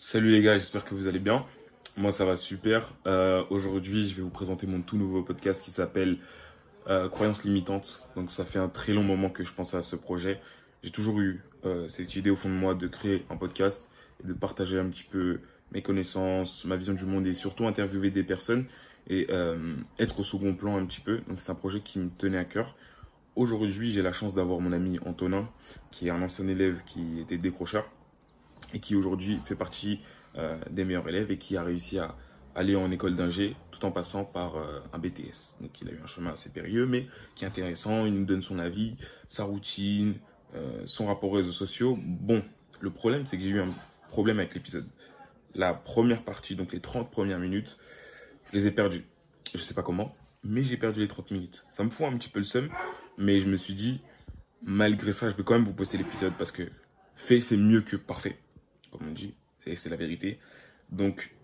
[0.00, 1.44] Salut les gars, j'espère que vous allez bien.
[1.96, 2.92] Moi ça va super.
[3.08, 6.18] Euh, Aujourd'hui je vais vous présenter mon tout nouveau podcast qui s'appelle
[6.86, 8.08] euh, Croyances limitantes.
[8.14, 10.40] Donc ça fait un très long moment que je pensais à ce projet.
[10.84, 13.90] J'ai toujours eu euh, cette idée au fond de moi de créer un podcast
[14.22, 15.40] et de partager un petit peu
[15.72, 18.66] mes connaissances, ma vision du monde et surtout interviewer des personnes
[19.08, 21.22] et euh, être au second plan un petit peu.
[21.26, 22.76] Donc c'est un projet qui me tenait à cœur.
[23.34, 25.48] Aujourd'hui j'ai la chance d'avoir mon ami Antonin
[25.90, 27.90] qui est un ancien élève qui était décrocheur
[28.72, 30.00] et qui aujourd'hui fait partie
[30.36, 32.14] euh, des meilleurs élèves et qui a réussi à
[32.54, 35.60] aller en école d'ingé tout en passant par euh, un BTS.
[35.60, 38.42] Donc il a eu un chemin assez périlleux mais qui est intéressant, il nous donne
[38.42, 38.96] son avis,
[39.28, 40.14] sa routine,
[40.54, 41.98] euh, son rapport aux réseaux sociaux.
[42.00, 42.42] Bon,
[42.80, 43.72] le problème c'est que j'ai eu un
[44.08, 44.86] problème avec l'épisode.
[45.54, 47.78] La première partie, donc les 30 premières minutes,
[48.50, 49.04] je les ai perdues.
[49.54, 50.14] Je sais pas comment,
[50.44, 51.64] mais j'ai perdu les 30 minutes.
[51.70, 52.68] Ça me fout un petit peu le seum,
[53.16, 54.02] mais je me suis dit,
[54.62, 56.64] malgré ça, je vais quand même vous poster l'épisode parce que
[57.16, 58.38] fait, c'est mieux que parfait
[58.90, 60.38] comme on dit, c'est la vérité.
[60.90, 61.34] Donc,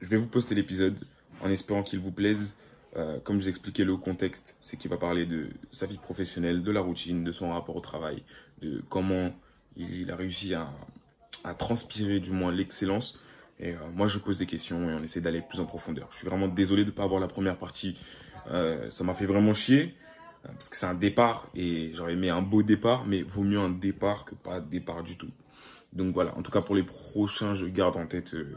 [0.00, 0.96] je vais vous poster l'épisode
[1.40, 2.56] en espérant qu'il vous plaise.
[2.96, 6.62] Euh, comme je vous expliquais le contexte, c'est qu'il va parler de sa vie professionnelle,
[6.62, 8.22] de la routine, de son rapport au travail,
[8.62, 9.32] de comment
[9.76, 10.72] il a réussi à,
[11.58, 13.20] transpirer du moins l'excellence.
[13.60, 16.08] Et euh, moi, je pose des questions et on essaie d'aller plus en profondeur.
[16.10, 17.98] Je suis vraiment désolé de ne pas avoir la première partie.
[18.50, 19.94] Euh, ça m'a fait vraiment chier
[20.42, 23.70] parce que c'est un départ et j'aurais aimé un beau départ, mais vaut mieux un
[23.70, 25.30] départ que pas de départ du tout.
[25.92, 28.54] Donc voilà, en tout cas pour les prochains, je garde en tête, euh,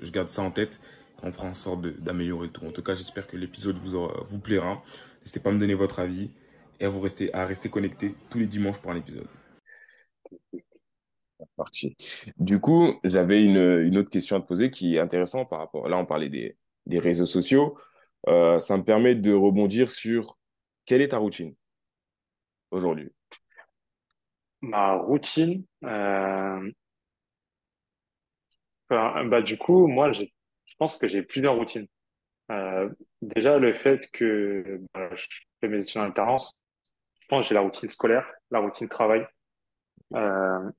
[0.00, 0.80] je garde ça en tête.
[1.22, 2.64] On fera en sorte d'améliorer tout.
[2.64, 4.82] En tout cas, j'espère que l'épisode vous, vous plaira.
[5.20, 6.30] N'hésitez pas à me donner votre avis
[6.78, 9.26] et à vous rester, à rester connecté tous les dimanches pour un épisode.
[11.56, 11.96] Parti.
[12.38, 15.88] Du coup, j'avais une, autre question à te poser qui est intéressante par rapport.
[15.88, 17.76] Là, on parlait des, des réseaux sociaux.
[18.28, 20.38] Euh, ça me permet de rebondir sur
[20.84, 21.54] quelle est ta routine
[22.70, 23.10] aujourd'hui?
[24.62, 26.70] Ma routine, euh,
[28.90, 30.24] bah, du coup, moi, je
[30.78, 31.86] pense que j'ai plusieurs routines.
[32.50, 32.90] Euh,
[33.22, 35.26] déjà, le fait que bah, je
[35.60, 36.54] fais mes études en alternance,
[37.20, 39.26] je pense que j'ai la routine scolaire, la routine travail.
[40.14, 40.70] Euh,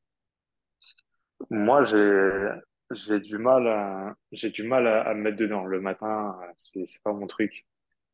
[1.50, 2.50] moi, j'ai
[2.92, 5.66] j'ai du mal à j'ai du mal à, me mettre dedans.
[5.66, 7.66] Le matin, c'est pas mon truc.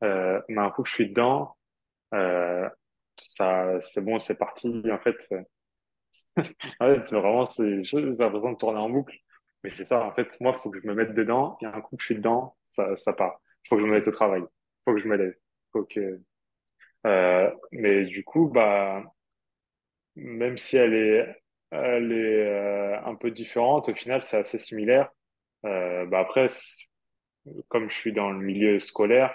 [0.01, 1.55] Mais un coup que je suis dedans,
[3.17, 4.83] ça c'est bon, c'est parti.
[4.91, 5.17] En fait,
[7.03, 9.15] C'est vraiment, c'est, j'ai l'impression de tourner en boucle.
[9.63, 11.57] Mais c'est ça, en fait, moi, il faut que je me mette dedans.
[11.63, 13.39] A un coup que je suis dedans, ça, ça part.
[13.65, 14.41] Il faut que je me mette au travail.
[14.41, 14.47] Il
[14.85, 15.35] faut que je me lève.
[15.73, 16.21] Faut que,
[17.07, 19.03] euh, mais du coup, bah,
[20.15, 25.09] même si elle est, elle est euh, un peu différente, au final, c'est assez similaire.
[25.65, 26.47] Euh, bah après,
[27.69, 29.33] comme je suis dans le milieu scolaire,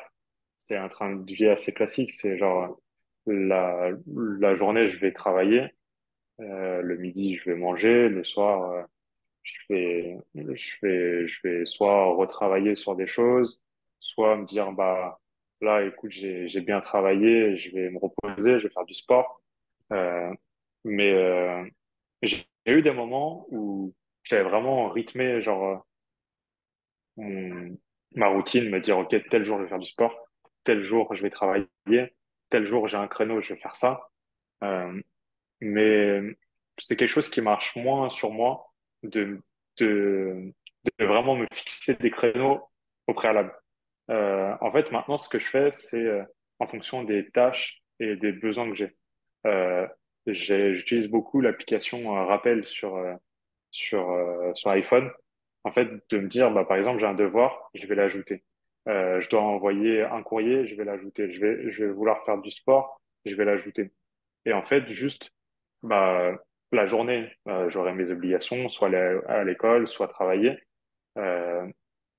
[0.59, 2.12] c'est un train de vie assez classique.
[2.12, 2.81] C'est genre,
[3.26, 3.91] la,
[4.41, 5.72] la journée, je vais travailler.
[6.42, 8.08] Euh, le midi, je vais manger.
[8.08, 8.82] Le soir, euh,
[9.42, 13.60] je vais, je vais, je vais soit retravailler sur des choses,
[14.00, 15.20] soit me dire, bah,
[15.60, 19.41] là, écoute, j'ai, bien travaillé, je vais me reposer, je vais faire du sport.
[19.92, 20.32] Euh,
[20.84, 21.12] mais
[22.22, 25.86] j'ai eu des moments où j'avais vraiment rythmé, genre,
[27.16, 30.28] ma routine, me dire, OK, tel jour, je vais faire du sport,
[30.64, 31.69] tel jour, je vais travailler,
[32.50, 34.09] tel jour, j'ai un créneau, je vais faire ça.
[35.62, 36.20] Mais
[36.78, 39.40] c'est quelque chose qui marche moins sur moi de,
[39.78, 40.52] de,
[40.98, 42.60] de vraiment me fixer des créneaux
[43.06, 43.54] au préalable.
[44.10, 46.24] Euh, en fait, maintenant, ce que je fais, c'est euh,
[46.58, 48.96] en fonction des tâches et des besoins que j'ai.
[49.46, 49.86] Euh,
[50.26, 53.14] j'utilise beaucoup l'application euh, Rappel sur, euh,
[53.70, 55.10] sur, euh, sur iPhone.
[55.64, 58.44] En fait, de me dire, bah, par exemple, j'ai un devoir, je vais l'ajouter.
[58.88, 61.30] Euh, je dois envoyer un courrier, je vais l'ajouter.
[61.30, 63.92] Je vais, je vais vouloir faire du sport, je vais l'ajouter.
[64.44, 65.32] Et en fait, juste,
[65.82, 66.32] bah,
[66.72, 70.59] la journée, euh, j'aurai mes obligations, soit aller à l'école, soit travailler.
[71.19, 71.66] Euh,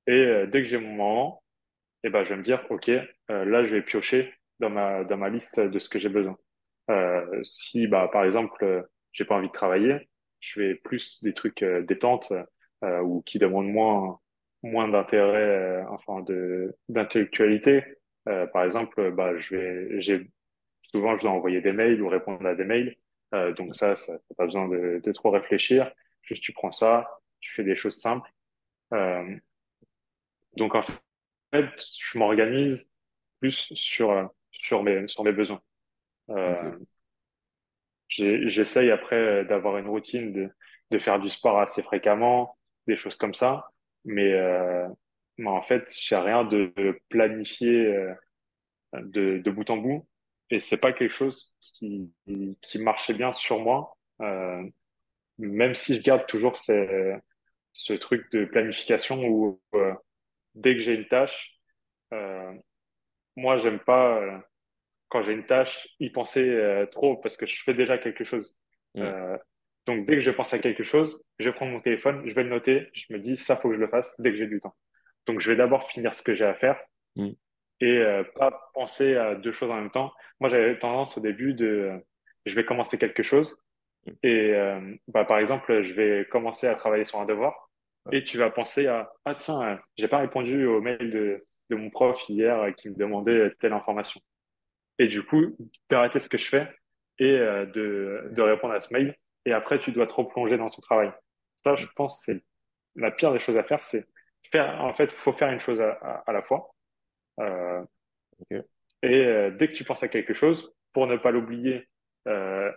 [0.08, 1.44] et euh, dès que j'ai mon moment,
[2.04, 5.18] eh ben, je vais me dire, OK, euh, là, je vais piocher dans ma, dans
[5.18, 6.38] ma liste de ce que j'ai besoin.
[6.90, 10.10] Euh, si, bah, par exemple, j'ai pas envie de travailler,
[10.40, 12.34] je vais plus des trucs détente
[12.82, 14.20] ou qui demandent moins,
[14.62, 17.84] moins d'intérêt, enfin, de, d'intellectualité.
[18.26, 20.28] Par exemple, bah, je vais, j'ai
[20.92, 22.96] Souvent, je dois envoyer des mails ou répondre à des mails.
[23.34, 25.92] Euh, donc ça, ça t'as pas besoin de, de trop réfléchir.
[26.22, 27.08] Juste, tu prends ça,
[27.40, 28.30] tu fais des choses simples.
[28.94, 29.38] Euh,
[30.58, 30.96] donc en fait,
[32.00, 32.90] je m'organise
[33.40, 35.62] plus sur sur mes sur mes besoins.
[36.32, 36.78] Euh,
[38.08, 40.50] j'essaye après d'avoir une routine de
[40.92, 42.58] de faire du sport assez fréquemment,
[42.88, 43.70] des choses comme ça.
[44.06, 44.88] Mais euh,
[45.38, 46.72] mais en fait, j'ai rien de
[47.10, 47.92] planifié
[48.94, 50.08] de de bout en bout.
[50.50, 52.12] Et c'est pas quelque chose qui
[52.62, 53.98] qui marchait bien sur moi.
[54.22, 54.64] Euh,
[55.38, 57.16] même si je garde toujours ces,
[57.74, 59.94] ce truc de planification où euh,
[60.56, 61.60] dès que j'ai une tâche,
[62.14, 62.54] euh,
[63.36, 64.38] moi, j'aime pas, euh,
[65.10, 68.56] quand j'ai une tâche, y penser trop parce que je fais déjà quelque chose.
[68.96, 69.38] Mm.
[69.86, 72.44] Donc, dès que je pense à quelque chose, je vais prendre mon téléphone, je vais
[72.44, 74.60] le noter, je me dis, ça, faut que je le fasse dès que j'ai du
[74.60, 74.76] temps.
[75.26, 76.80] Donc, je vais d'abord finir ce que j'ai à faire
[77.16, 77.30] Mm.
[77.80, 80.12] Et euh, pas penser à deux choses en même temps.
[80.40, 81.98] Moi, j'avais tendance au début de, euh,
[82.46, 83.58] je vais commencer quelque chose
[84.06, 84.12] Mm.
[84.24, 87.70] et, euh, bah, par exemple, je vais commencer à travailler sur un devoir
[88.12, 91.76] et tu vas penser à, ah tiens, euh, j'ai pas répondu au mail de, de
[91.76, 94.20] mon prof hier euh, qui me demandait telle information.
[95.00, 95.58] Et du coup,
[95.90, 96.68] d'arrêter ce que je fais
[97.20, 99.16] et euh, de, de répondre à ce mail.
[99.46, 101.12] Et après, tu dois te replonger dans ton travail.
[101.66, 102.44] Ça, je pense, c'est
[102.96, 104.06] la pire des choses à faire, c'est
[104.52, 106.73] faire, en fait, faut faire une chose à, à, à la fois.
[107.40, 107.84] Euh,
[109.02, 111.88] et euh, dès que tu penses à quelque chose, pour ne pas l'oublier,
[112.28, 112.72] euh,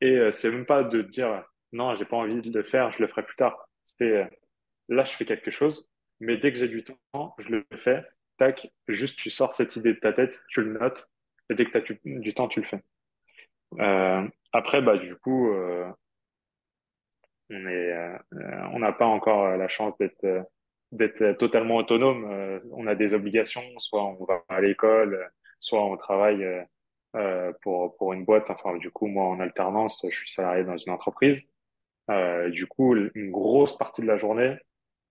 [0.00, 3.08] et c'est même pas de dire non, j'ai pas envie de le faire, je le
[3.08, 3.68] ferai plus tard.
[3.82, 4.30] C'est
[4.88, 5.90] là, je fais quelque chose,
[6.20, 8.04] mais dès que j'ai du temps, je le fais.
[8.38, 11.10] Tac, juste tu sors cette idée de ta tête, tu le notes,
[11.50, 12.82] et dès que tu as du, du temps, tu le fais.
[13.80, 15.90] Euh, après, bah du coup, euh,
[17.50, 18.18] on est, euh,
[18.72, 20.46] on n'a pas encore la chance d'être
[20.92, 22.30] d'être euh, totalement autonome.
[22.30, 25.28] Euh, on a des obligations, soit on va à l'école, euh,
[25.60, 26.44] soit on travaille
[27.62, 28.50] pour pour une boîte.
[28.50, 31.42] Enfin, du coup, moi, en alternance, je suis salarié dans une entreprise.
[32.10, 34.56] Euh, du coup, une grosse partie de la journée,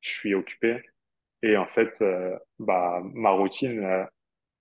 [0.02, 0.82] je suis occupé.
[1.44, 4.06] Et en fait, euh, bah, ma routine, euh,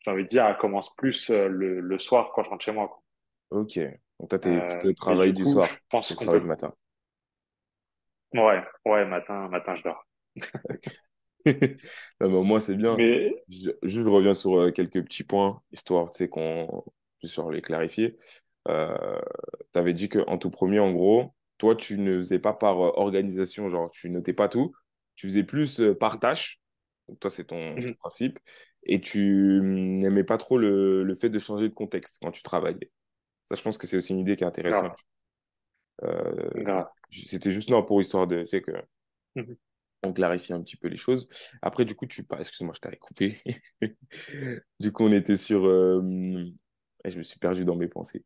[0.00, 2.88] j'ai envie de dire, elle commence plus le, le soir quand je rentre chez moi.
[2.88, 3.02] quoi.
[3.50, 3.78] Ok.
[4.18, 6.40] Donc, toi, t'es plutôt travail du coup, je soir, pense tu qu'on peut.
[6.40, 6.74] du matin.
[8.34, 10.06] Ouais, ouais, matin, matin, je dors.
[12.20, 12.96] Non, mais au moins, c'est bien.
[12.96, 16.84] Mais Je, je reviens sur euh, quelques petits points, histoire, tu sais, qu'on
[17.19, 18.16] puisse les clarifier.
[18.69, 19.20] Euh,
[19.72, 22.93] tu avais dit qu'en tout premier, en gros, toi, tu ne faisais pas par euh,
[22.96, 24.72] organisation, genre, tu notais pas tout.
[25.14, 26.60] Tu faisais plus euh, par tâche.
[27.08, 27.94] Donc, toi, c'est ton, Mhm.
[27.96, 28.38] principe.
[28.84, 32.42] Et tu hum, n'aimais pas trop le, le fait de changer de contexte quand tu
[32.42, 32.90] travaillais.
[33.44, 34.92] Ça, je pense que c'est aussi une idée qui est intéressante.
[37.10, 38.72] c'était juste non pour histoire de, tu sais, que
[39.34, 39.56] Mhm.
[40.02, 41.28] On clarifie un petit peu les choses.
[41.62, 43.40] Après, du coup, tu parles, excuse-moi, je t'avais coupé.
[44.81, 46.00] Du coup, on était sur, euh,
[47.04, 48.25] je me suis perdu dans mes pensées.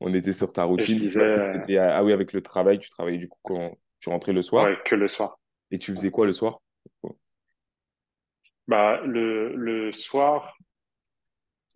[0.00, 0.98] On était sur ta routine.
[0.98, 4.42] Disais, euh, ah oui, avec le travail, tu travaillais du coup quand tu rentrais le
[4.42, 4.68] soir.
[4.68, 5.38] ouais, que le soir.
[5.70, 6.60] Et tu faisais quoi le soir?
[8.68, 10.56] Bah, le, le soir,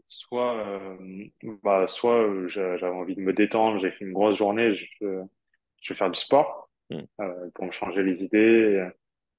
[0.06, 1.26] soit, euh,
[1.62, 4.84] bah, soit euh, j'a- j'avais envie de me détendre, j'ai fait une grosse journée, je,
[5.80, 7.04] je vais faire du sport Hmm.
[7.20, 8.88] euh, pour me changer les idées,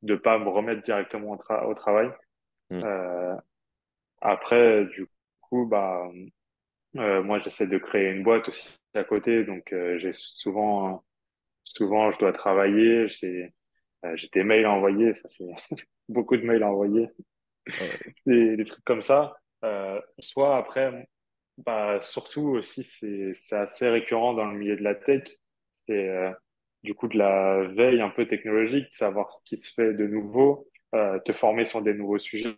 [0.03, 2.12] de pas me remettre directement au, tra- au travail.
[2.69, 2.81] Hmm.
[2.83, 3.36] Euh,
[4.21, 5.07] après, du
[5.42, 6.09] coup, bah,
[6.98, 11.03] euh, moi, j'essaie de créer une boîte aussi à côté, donc euh, j'ai souvent,
[11.63, 13.53] souvent, je dois travailler, j'ai
[14.33, 15.45] des mails à envoyer, ça c'est
[16.09, 17.09] beaucoup de mails à envoyer,
[17.80, 18.13] Ouais.
[18.25, 19.36] des, des trucs comme ça.
[20.19, 21.07] Soit après,
[21.57, 25.24] bah, surtout aussi, c'est assez récurrent dans le milieu de la tech,
[25.88, 26.09] c'est
[26.83, 30.67] du coup de la veille un peu technologique, savoir ce qui se fait de nouveau,
[30.95, 32.57] euh, te former sur des nouveaux sujets.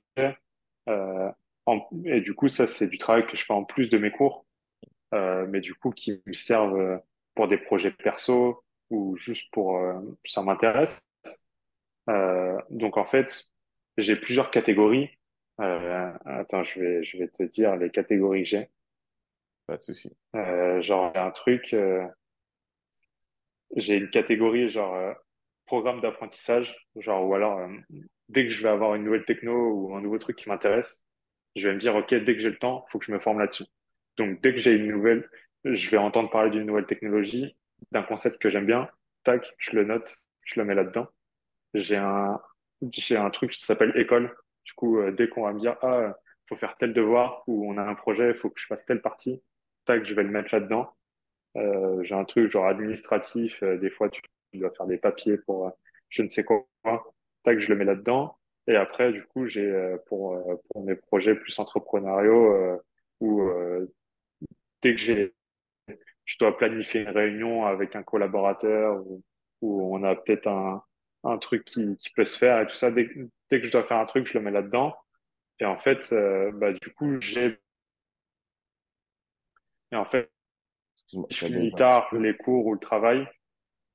[0.89, 1.31] Euh,
[1.65, 4.11] en- et du coup, ça, c'est du travail que je fais en plus de mes
[4.11, 4.45] cours,
[5.13, 7.01] euh, mais du coup, qui me servent
[7.35, 9.93] pour des projets perso ou juste pour euh,
[10.25, 11.01] ça m'intéresse.
[12.09, 13.45] Euh, donc en fait,
[13.97, 15.09] j'ai plusieurs catégories.
[15.61, 18.69] Euh, attends, je vais je vais te dire les catégories que j'ai.
[19.67, 20.11] Pas de souci.
[20.35, 22.05] Euh, genre un truc, euh,
[23.75, 25.13] j'ai une catégorie genre euh,
[25.65, 27.67] programme d'apprentissage, genre ou alors euh,
[28.29, 31.05] dès que je vais avoir une nouvelle techno ou un nouveau truc qui m'intéresse,
[31.55, 33.39] je vais me dire ok dès que j'ai le temps, faut que je me forme
[33.39, 33.65] là-dessus.
[34.17, 35.29] Donc dès que j'ai une nouvelle,
[35.65, 37.55] je vais entendre parler d'une nouvelle technologie,
[37.91, 38.89] d'un concept que j'aime bien,
[39.23, 41.07] tac, je le note, je le mets là-dedans.
[41.73, 42.39] J'ai un
[42.91, 44.35] j'ai un truc qui s'appelle école.
[44.65, 46.15] Du coup, euh, dès qu'on va me dire ah
[46.49, 49.41] faut faire tel devoir ou on a un projet, faut que je fasse telle partie,
[49.85, 50.93] tac, je vais le mettre là-dedans.
[51.57, 54.21] Euh, j'ai un truc genre administratif, euh, des fois tu
[54.55, 55.71] dois faire des papiers pour euh,
[56.09, 56.65] je ne sais quoi,
[57.43, 58.37] tac, je le mets là-dedans.
[58.67, 62.77] Et après, du coup, j'ai euh, pour euh, pour mes projets plus entrepreneuriaux euh,
[63.19, 63.41] où
[64.81, 65.33] dès que j'ai
[66.25, 69.23] je dois planifier une réunion avec un collaborateur ou
[69.61, 70.83] où on a peut-être un
[71.25, 72.91] un truc qui qui peut se faire et tout ça.
[72.91, 73.09] Dès,
[73.51, 74.95] dès que je dois faire un truc, je le mets là-dedans.
[75.59, 76.13] Et en fait,
[76.55, 77.59] bah du coup, j'ai
[79.91, 80.32] et en fait,
[80.95, 83.27] Excuse-moi, je finis tard les cours ou le travail,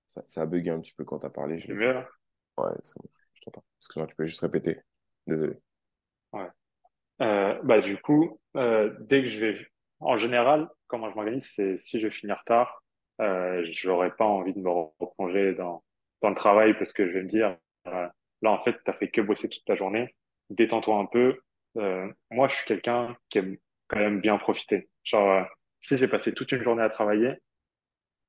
[0.08, 1.58] Ça, ça a bugué un petit peu quand tu as parlé.
[1.58, 1.72] Je.
[1.72, 3.64] Ouais, je t'entends.
[3.78, 4.80] Excuse-moi, tu peux juste répéter.
[5.26, 5.54] Désolé.
[6.32, 6.48] Ouais.
[7.20, 9.66] Euh, bah du coup, euh, dès que je vais,
[10.00, 12.82] en général, comment je m'organise, c'est si je vais finir tard,
[13.20, 15.82] euh, j'aurais pas envie de me replonger dans
[16.22, 18.08] dans le travail parce que je vais me dire, euh,
[18.42, 20.14] là, en fait, tu as fait que bosser toute ta journée,
[20.50, 21.40] détends-toi un peu.
[22.30, 24.88] Moi, je suis quelqu'un qui aime quand même bien profiter.
[25.04, 25.46] Genre,
[25.88, 27.34] si j'ai passé toute une journée à travailler,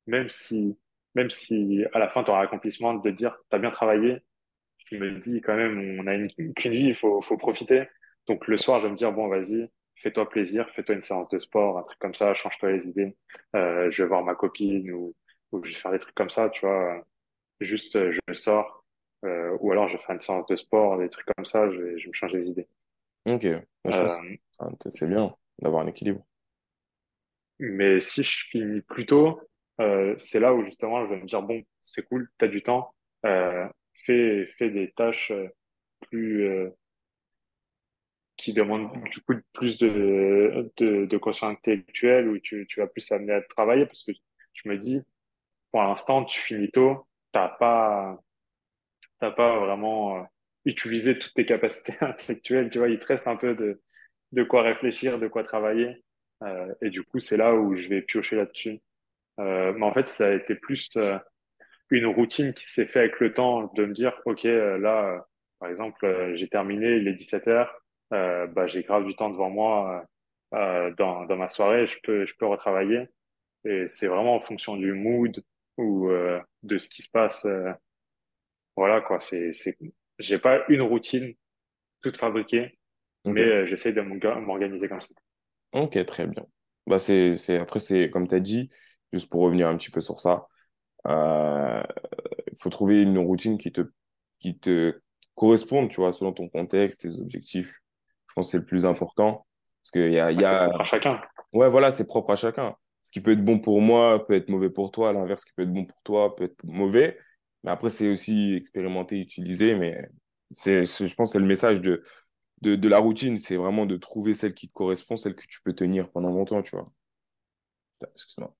[0.07, 0.77] même si,
[1.15, 4.19] même si à la fin, tu auras l'accomplissement de dire, tu as bien travaillé,
[4.77, 7.87] je me dis quand même, on a une, qu'une vie, il faut, faut profiter.
[8.27, 11.39] Donc, le soir, je vais me dire, bon, vas-y, fais-toi plaisir, fais-toi une séance de
[11.39, 13.15] sport, un truc comme ça, change-toi les idées.
[13.55, 15.15] Euh, je vais voir ma copine ou,
[15.51, 17.05] ou je vais faire des trucs comme ça, tu vois.
[17.61, 18.85] Juste, euh, je sors,
[19.25, 21.97] euh, ou alors je fais une séance de sport, des trucs comme ça, je vais,
[21.99, 22.67] je vais me changer les idées.
[23.25, 23.63] Ok, Euh,
[24.91, 26.23] c'est bien d'avoir un équilibre.
[27.59, 29.41] Mais si je finis plus tôt,
[29.81, 32.93] euh, c'est là où justement je vais me dire, bon, c'est cool, t'as du temps,
[33.25, 33.67] euh,
[34.05, 35.47] fais, fais des tâches euh,
[36.09, 36.69] plus, euh,
[38.37, 43.11] qui demandent du coup plus de, de, de quotient intellectuel, où tu, tu vas plus
[43.11, 44.11] amener à travailler, parce que
[44.53, 45.01] je me dis,
[45.71, 48.19] pour l'instant, tu finis tôt, t'as pas,
[49.19, 50.23] t'as pas vraiment euh,
[50.65, 53.81] utilisé toutes tes capacités intellectuelles, tu vois, il te reste un peu de,
[54.31, 56.03] de quoi réfléchir, de quoi travailler.
[56.43, 58.79] Euh, et du coup, c'est là où je vais piocher là-dessus.
[59.39, 61.17] Euh, mais en fait, ça a été plus euh,
[61.91, 65.19] une routine qui s'est fait avec le temps de me dire, OK, euh, là, euh,
[65.59, 67.73] par exemple, euh, j'ai terminé, il est 17 heures,
[68.13, 70.05] euh, bah, j'ai grave du temps devant moi
[70.51, 73.07] dans, dans ma soirée, je peux, je peux retravailler.
[73.65, 75.43] Et c'est vraiment en fonction du mood
[75.77, 77.45] ou euh, de ce qui se passe.
[77.45, 77.71] euh,
[78.75, 79.19] voilà, quoi.
[79.19, 79.77] C'est, c'est,
[80.19, 81.33] j'ai pas une routine
[82.01, 82.79] toute fabriquée,
[83.29, 85.09] mais j'essaie de m'orga- m'organiser comme ça.
[85.73, 86.45] Ok, très bien.
[86.87, 88.69] Bah, c'est, c'est, après, c'est comme tu as dit,
[89.13, 90.47] juste pour revenir un petit peu sur ça,
[91.07, 91.83] euh,
[92.51, 93.81] il faut trouver une routine qui te,
[94.39, 94.99] qui te
[95.35, 97.81] corresponde, tu vois, selon ton contexte, tes objectifs.
[98.29, 99.47] Je pense que c'est le plus important.
[99.83, 101.21] Parce qu'il y a, y c'est a, propre à chacun.
[101.53, 102.75] ouais, voilà, c'est propre à chacun.
[103.03, 105.13] Ce qui peut être bon pour moi peut être mauvais pour toi.
[105.13, 107.17] L'inverse, ce qui peut être bon pour toi peut être mauvais.
[107.63, 109.75] Mais après, c'est aussi expérimenter, utiliser.
[109.75, 110.09] Mais
[110.51, 112.03] c'est, c'est- je pense que c'est le message de,
[112.61, 113.37] de, de la routine.
[113.37, 116.61] C'est vraiment de trouver celle qui te correspond, celle que tu peux tenir pendant longtemps,
[116.61, 116.91] tu vois.
[118.13, 118.55] Excuse-moi.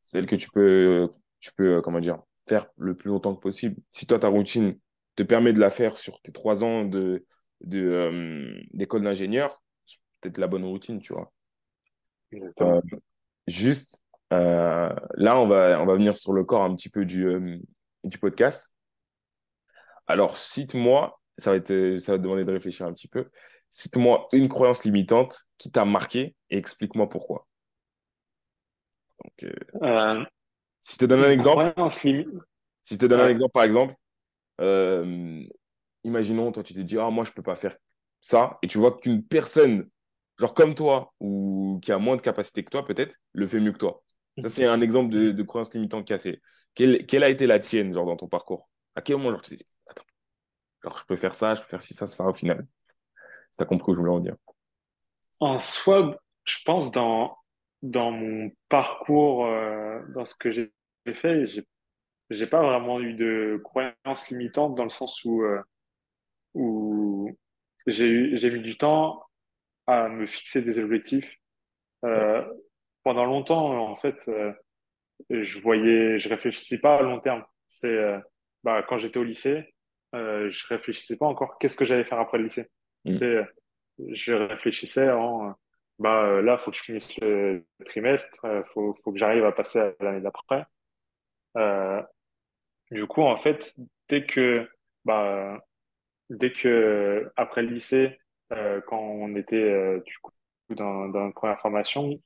[0.00, 3.76] Celle que tu peux, tu peux, euh, comment dire, faire le plus longtemps que possible.
[3.90, 4.78] Si toi, ta routine
[5.16, 7.26] te permet de la faire sur tes trois ans de,
[7.60, 11.32] de, euh, d'école d'ingénieur, c'est peut-être la bonne routine, tu vois.
[12.60, 12.80] Euh,
[13.46, 14.02] juste,
[14.32, 17.60] euh, là, on va, on va venir sur le corps un petit peu du,
[18.04, 18.74] du podcast.
[20.06, 23.30] Alors, cite-moi, ça va être, ça va te demander de réfléchir un petit peu.
[23.70, 27.46] Cite-moi une croyance limitante qui t'a marqué et explique-moi pourquoi.
[29.24, 29.52] Donc, euh,
[29.82, 30.24] Euh,
[30.82, 32.28] si je te donne un exemple, croyance limite.
[32.82, 33.28] si je te donne un Ouais.
[33.28, 33.94] exemple, par exemple,
[34.60, 35.44] euh,
[36.04, 37.76] imaginons, toi, tu te dis, ah, moi, je peux pas faire
[38.20, 39.88] ça, et tu vois qu'une personne,
[40.38, 43.72] genre comme toi, ou qui a moins de capacité que toi, peut-être, le fait mieux
[43.72, 44.04] que toi.
[44.40, 46.40] Ça, c'est un exemple de, de croyance limitante cassée.
[46.74, 48.70] Quelle, quelle a été la tienne, genre, dans ton parcours?
[48.96, 50.04] À quel moment, genre, tu te dis, attends,
[50.82, 52.66] genre, je peux faire ça, je peux faire ci, ça, ça, au final.
[53.50, 54.36] Si t'as compris où je voulais en dire.
[55.40, 56.10] En soi,
[56.44, 57.36] je pense dans,
[57.82, 60.72] dans mon parcours, euh, dans ce que j'ai
[61.14, 61.66] fait, j'ai,
[62.30, 65.62] j'ai pas vraiment eu de croyance limitante dans le sens où, euh,
[66.54, 67.36] où
[67.86, 69.24] j'ai mis du temps
[69.86, 71.34] à me fixer des objectifs.
[72.04, 72.44] Euh,
[73.04, 74.30] pendant longtemps, en fait,
[75.30, 77.44] je voyais, je réfléchissais pas à long terme.
[77.68, 77.96] C'est,
[78.64, 79.74] bah, quand j'étais au lycée,
[80.14, 82.68] euh, je réfléchissais pas encore qu'est-ce que j'allais faire après le lycée.
[83.04, 83.10] Mm.
[83.10, 83.46] C'est,
[84.12, 85.54] je réfléchissais en,
[85.98, 89.52] bah, euh, là, faut que je finisse le trimestre, euh, faut, faut que j'arrive à
[89.52, 90.64] passer à l'année d'après.
[91.56, 92.02] Euh,
[92.90, 93.74] du coup, en fait,
[94.08, 94.68] dès que,
[95.04, 95.58] bah,
[96.30, 98.18] dès que, après le lycée,
[98.52, 100.32] euh, quand on était, du coup,
[100.70, 102.20] dans, dans une première formation,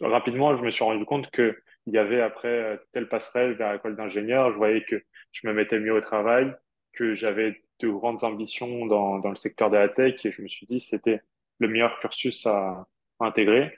[0.00, 3.72] rapidement, je me suis rendu compte que il y avait après euh, telle passerelle vers
[3.72, 4.52] l'école d'ingénieur.
[4.52, 6.54] Je voyais que je me mettais mieux au travail,
[6.92, 10.48] que j'avais de grandes ambitions dans, dans le secteur de la tech et je me
[10.48, 11.20] suis dit que c'était
[11.58, 12.86] le meilleur cursus à,
[13.18, 13.76] à intégrer.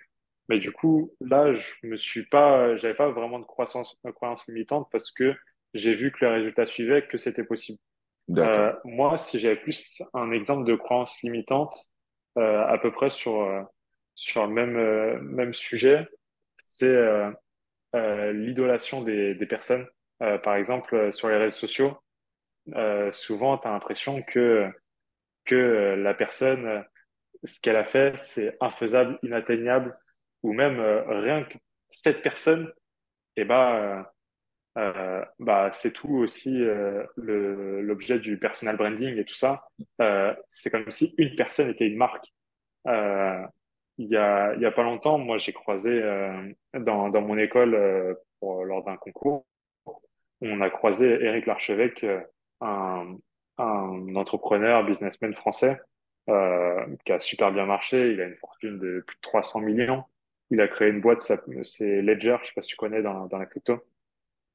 [0.48, 4.46] Mais du coup, là, je me suis pas, j'avais pas vraiment de croissance, de croyance
[4.48, 5.34] limitante parce que
[5.72, 7.78] j'ai vu que les résultats suivaient, que c'était possible.
[8.36, 11.76] Euh, moi, si j'avais plus un exemple de croyance limitante,
[12.38, 13.62] euh, à peu près sur, euh,
[14.14, 16.06] sur le même, même sujet,
[16.64, 16.96] c'est
[17.94, 19.86] l'idolation des, personnes.
[20.22, 21.98] Euh, par exemple, euh, sur les réseaux sociaux,
[22.74, 24.68] euh, souvent, tu as l'impression que,
[25.44, 26.82] que euh, la personne, euh,
[27.44, 29.98] ce qu'elle a fait, c'est infaisable, inatteignable,
[30.42, 31.58] ou même euh, rien que
[31.90, 32.72] cette personne,
[33.36, 34.02] et ben, euh,
[34.78, 39.64] euh, bah, c'est tout aussi euh, l'objet du personal branding et tout ça.
[40.00, 42.26] Euh, c'est comme si une personne était une marque.
[43.98, 47.22] Euh, il y a, il y a pas longtemps, moi, j'ai croisé euh, dans, dans
[47.22, 49.44] mon école euh, pour, lors d'un concours
[50.42, 52.04] on a croisé Éric Larchevêque,
[52.60, 53.16] un,
[53.58, 55.80] un entrepreneur, businessman français,
[56.28, 58.12] euh, qui a super bien marché.
[58.12, 60.04] Il a une fortune de plus de 300 millions.
[60.50, 63.38] Il a créé une boîte, c'est Ledger, je sais pas si tu connais dans, dans
[63.38, 63.78] la crypto.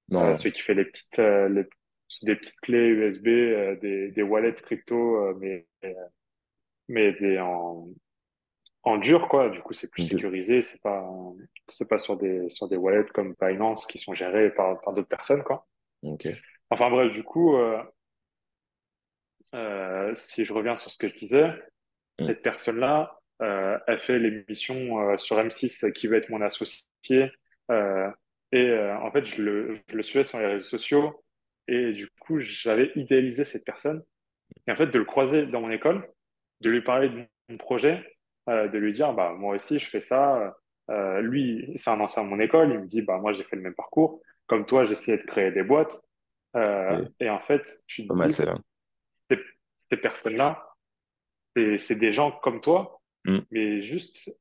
[0.09, 0.25] Non.
[0.25, 1.65] Euh, celui qui fait les petites, euh, les,
[2.23, 5.65] des petites clés USB, euh, des, des wallets crypto, euh, mais,
[6.87, 7.87] mais des, en,
[8.87, 9.49] en dur, quoi.
[9.49, 10.07] Du coup, c'est plus Ok.
[10.09, 10.61] sécurisé.
[10.61, 11.03] C'est pas,
[11.67, 15.07] c'est pas sur des, sur des wallets comme Binance qui sont gérés par, par d'autres
[15.09, 15.67] personnes, quoi.
[16.69, 17.81] Enfin bref, du coup, euh,
[19.55, 21.51] euh, si je reviens sur ce que je disais,
[22.19, 22.25] Mm.
[22.27, 27.31] cette personne-là, euh, elle fait l'émission euh, sur M6 euh, qui veut être mon associé.
[28.53, 31.23] Et en fait, je le, je le suivais sur les réseaux sociaux.
[31.67, 34.03] Et du coup, j'avais idéalisé cette personne.
[34.67, 36.09] Et en fait, de le croiser dans mon école,
[36.61, 38.16] de lui parler de mon projet,
[38.49, 40.55] euh, de lui dire, bah, moi aussi, je fais ça.
[40.89, 42.71] Euh, lui, c'est un ancien de mon école.
[42.71, 44.21] Il me dit, bah, moi, j'ai fait le même parcours.
[44.47, 46.01] Comme toi, essayé de créer des boîtes.
[46.55, 48.45] Euh, et en fait, te mal, dis, ces,
[49.91, 50.73] ces personnes-là,
[51.55, 52.93] c'est c'est des gens comme toi,
[53.25, 53.39] Mm.
[53.51, 54.39] mais juste,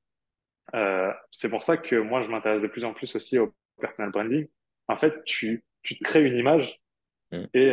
[1.32, 4.46] c'est pour ça que moi, je m'intéresse de plus en plus aussi au personal branding.
[4.86, 6.80] En fait, tu, tu te crées une image
[7.32, 7.44] Mm.
[7.54, 7.72] et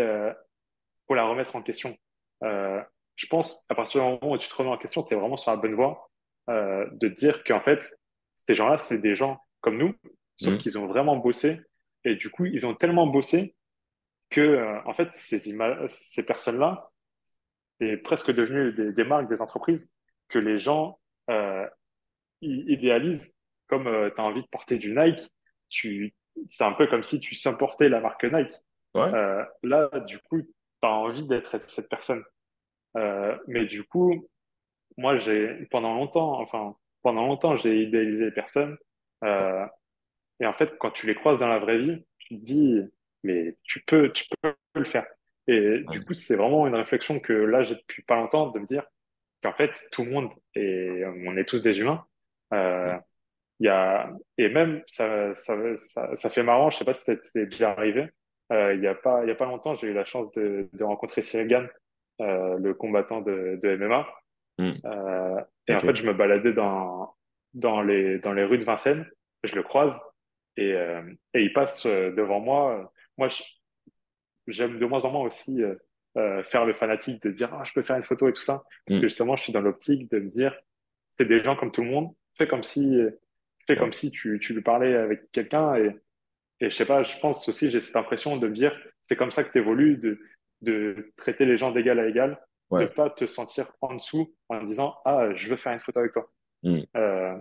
[1.08, 1.96] faut la remettre en question.
[2.42, 5.38] Je pense, à partir du moment où tu te remets en question, tu es vraiment
[5.38, 6.10] sur la bonne voie
[6.50, 7.98] euh, de dire qu'en fait,
[8.38, 9.94] ces gens-là, c'est des gens comme nous,
[10.36, 10.58] sauf Mm.
[10.58, 11.62] qu'ils ont vraiment bossé.
[12.04, 13.56] Et du coup, ils ont tellement bossé
[14.30, 15.40] que, euh, en fait, ces
[15.88, 16.90] ces personnes-là,
[17.80, 19.90] c'est presque devenu des, des marques, des entreprises
[20.28, 21.68] que les gens euh,
[22.42, 23.34] idéalisent.
[23.68, 25.32] Comme tu as envie de porter du Nike,
[25.70, 26.14] tu,
[26.50, 28.54] c'est un peu comme si tu supportais la marque Nike.
[28.94, 29.10] Ouais.
[29.64, 30.48] Là, du coup, tu
[30.84, 32.24] as envie d'être cette personne.
[33.48, 34.28] Mais du coup,
[34.98, 38.78] moi, j'ai pendant longtemps, enfin, pendant longtemps, j'ai idéalisé les personnes.
[39.24, 39.66] Euh,
[40.40, 42.82] et en fait, quand tu les croises dans la vraie vie, tu te dis,
[43.24, 45.08] mais tu peux, tu peux le faire.
[45.48, 46.00] Et Ouais.
[46.00, 48.86] du coup, c'est vraiment une réflexion que là, j'ai depuis pas longtemps de me dire
[49.44, 52.06] qu'en fait, tout le monde est, on est tous des humains.
[52.54, 52.98] Euh,
[53.60, 57.46] y a, et même, ça, ça, ça, ça fait marrant, je sais pas si c'était
[57.46, 58.10] déjà arrivé.
[58.52, 60.84] Euh, il y a pas, y a pas longtemps, j'ai eu la chance de, de
[60.84, 61.70] rencontrer Cyril Gann,
[62.22, 64.08] euh, le combattant de, de MMA.
[64.60, 64.72] Mm.
[64.86, 67.14] Euh, et en fait, je me baladais dans,
[67.54, 69.06] dans les, dans les rues de Vincennes,
[69.44, 70.00] je le croise
[70.58, 71.02] et, euh,
[71.34, 72.94] et il passe euh, devant moi.
[73.18, 73.30] Moi,
[74.48, 75.64] j'aime de moins en moins aussi
[76.18, 78.64] euh, faire le fanatique de dire ah, je peux faire une photo et tout ça,
[78.86, 79.02] parce Mm.
[79.02, 80.56] que justement, je suis dans l'optique de me dire
[81.18, 82.98] c'est des gens comme tout le monde, fais comme si,
[83.68, 83.80] fais Ouais.
[83.80, 85.96] comme si tu, tu lui parlais avec quelqu'un et,
[86.60, 89.32] et je sais pas, je pense aussi, j'ai cette impression de me dire c'est comme
[89.32, 90.20] ça que tu évolues, de,
[90.62, 92.40] de traiter les gens d'égal à égal,
[92.78, 92.90] de Ouais.
[92.90, 96.30] pas te sentir en dessous en disant ah, je veux faire une photo avec toi.
[96.64, 96.82] Mm.
[96.98, 97.38] Euh,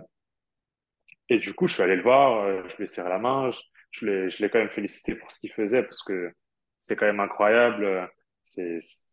[1.29, 3.51] et du coup, je suis allé le voir, euh, je lui ai serré la main,
[3.51, 3.59] je,
[3.91, 6.31] je l'ai, je l'ai quand même félicité pour ce qu'il faisait parce que
[6.79, 7.83] c'est quand même incroyable.
[7.85, 8.05] euh,
[8.43, 9.03] C'est ce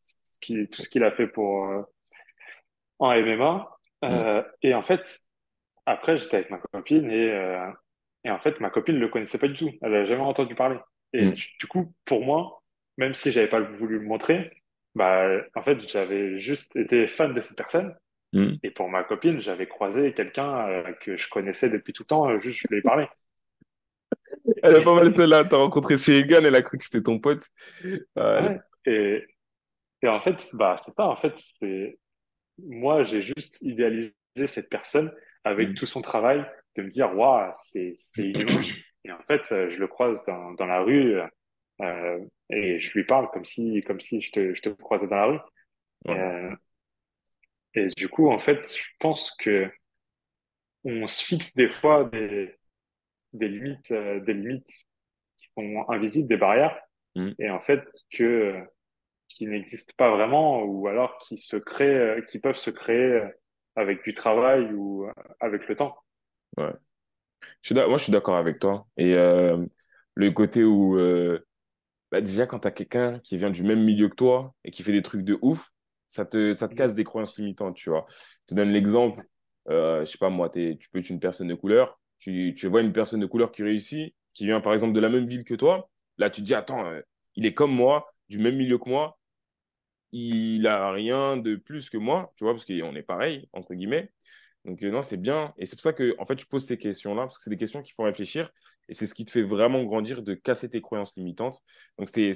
[0.73, 1.83] tout ce qu'il a fait pour euh,
[2.99, 3.71] en MMA.
[4.05, 5.19] Euh, et en fait,
[5.87, 7.29] après, j'étais avec ma copine et,
[8.25, 9.71] et en fait, ma copine ne le connaissait pas du tout.
[9.83, 10.79] Elle n'avait jamais entendu parler.
[11.13, 11.33] Et Mm.
[11.33, 12.63] du, du coup, pour moi,
[12.97, 14.60] même si j'avais pas voulu le montrer,
[14.95, 17.95] bah, en fait, j'avais juste été fan de cette personne.
[18.33, 18.55] Mm.
[18.63, 22.29] Et pour ma copine, j'avais croisé quelqu'un euh, que je connaissais depuis tout le temps,
[22.29, 23.07] euh, juste je lui ai parlé.
[24.63, 25.45] Elle est pas mal celle-là.
[25.45, 27.43] T'as rencontré Sirigan, elle a cru que c'était ton pote.
[28.17, 28.59] Ouais.
[28.87, 29.25] Et,
[30.03, 31.99] et en fait, bah, c'est pas, en fait, c'est,
[32.59, 34.13] moi, j'ai juste idéalisé
[34.47, 35.13] cette personne
[35.45, 35.75] avec Mm.
[35.75, 36.45] tout son travail,
[36.77, 38.61] de me dire, waouh, c'est, c'est inhumain.
[39.05, 41.19] Et en fait, euh, je le croise dans, dans la rue,
[41.81, 42.19] euh,
[42.51, 45.27] et je lui parle comme si, comme si je te, je te croisais dans la
[45.27, 45.39] rue.
[46.07, 46.19] Ouais.
[46.19, 46.55] Euh,
[47.75, 49.71] et du coup, en fait, je pense que
[50.85, 52.55] on se fixe des fois des,
[53.33, 54.73] des limites, euh, des limites
[55.37, 56.81] qui sont invisibles, des barrières,
[57.17, 57.31] Mm.
[57.39, 58.55] et en fait, que,
[59.29, 63.23] qui n'existent pas vraiment, ou alors qui se créent, qui peuvent se créer
[63.77, 65.09] avec du travail ou
[65.41, 65.97] avec le temps.
[66.57, 66.73] Ouais.
[67.63, 68.87] Je suis moi, je suis d'accord avec toi.
[68.97, 71.45] Et le côté où, euh,
[72.11, 74.83] bah, déjà, quand tu as quelqu'un qui vient du même milieu que toi et qui
[74.83, 75.71] fait des trucs de ouf,
[76.09, 78.07] ça te, ça te casse des croyances limitantes, tu vois.
[78.11, 79.23] Je te donne l'exemple,
[79.69, 82.67] euh, je sais pas moi, t'es, tu peux être une personne de couleur, tu, tu
[82.67, 85.45] vois une personne de couleur qui réussit, qui vient par exemple de la même ville
[85.45, 87.01] que toi, là tu te dis, attends, euh,
[87.37, 89.19] il est comme moi, du même milieu que moi,
[90.13, 94.11] il a rien de plus que moi, tu vois, parce qu'on est pareil, entre guillemets.
[94.65, 95.55] Donc, euh, non, c'est bien.
[95.57, 97.57] Et c'est pour ça que, en fait, je pose ces questions-là, parce que c'est des
[97.57, 98.51] questions qui font réfléchir.
[98.91, 101.63] Et c'est ce qui te fait vraiment grandir, de casser tes croyances limitantes.
[101.97, 102.33] Donc, c'est,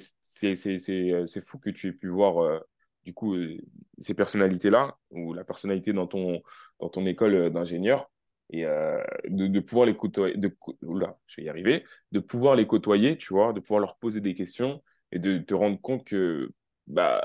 [0.46, 2.60] euh, fou que tu aies pu voir, euh,
[3.04, 3.58] du coup, euh,
[3.98, 6.42] ces personnalités-là, ou la personnalité dans ton,
[6.78, 8.08] dans ton école d'ingénieur.
[8.50, 13.18] et de, pouvoir les côtoyer, de, oula, je vais y arriver, de pouvoir les côtoyer,
[13.18, 16.50] tu vois, de pouvoir leur poser des questions et de te rendre compte que
[16.86, 17.24] bah,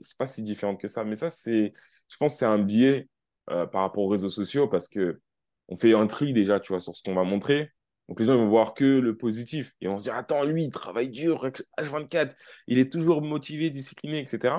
[0.00, 1.04] c'est pas si différent que ça.
[1.04, 1.72] Mais ça, c'est,
[2.08, 3.08] je pense c'est un biais
[3.46, 5.20] par rapport aux réseaux sociaux parce que
[5.68, 7.70] on fait un tri déjà, tu vois, sur ce qu'on va montrer.
[8.08, 10.70] Donc les gens vont voir que le positif et on se dire attends lui il
[10.70, 12.32] travaille dur H24
[12.66, 14.56] il est toujours motivé discipliné etc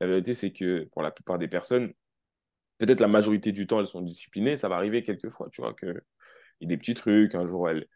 [0.00, 1.92] la vérité c'est que pour la plupart des personnes
[2.78, 4.56] peut-être la majorité du temps, elles sont disciplinées.
[4.56, 6.00] Ça va arriver quelques fois, tu vois, qu'il
[6.60, 7.34] y a des petits trucs.
[7.34, 7.86] Un jour, elle,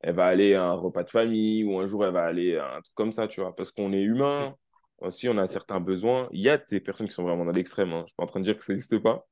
[0.00, 2.76] elle va aller à un repas de famille ou un jour, elle va aller à
[2.76, 4.54] un truc comme ça, tu vois, parce qu'on est humain.
[4.98, 6.28] Aussi, on a certains besoins.
[6.32, 7.92] Il y a des personnes qui sont vraiment dans l'extrême.
[7.92, 8.02] Hein.
[8.02, 9.26] Je suis pas en train de dire que ça n'existe pas.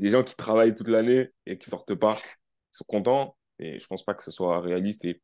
[0.00, 3.36] Des gens qui travaillent toute l'année et qui sortent pas, ils sont contents.
[3.58, 5.04] Et je pense pas que ce soit réaliste.
[5.04, 5.20] Et